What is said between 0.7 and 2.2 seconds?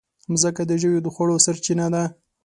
ژويو د خوړو سرچینه ده.